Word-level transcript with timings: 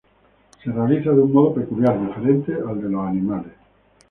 Se 0.63 0.71
realiza 0.71 1.11
de 1.11 1.21
un 1.21 1.31
modo 1.31 1.53
peculiar, 1.53 2.01
diferente 2.01 2.53
al 2.55 2.81
de 2.81 2.89
los 2.89 3.05
animales. 3.07 3.53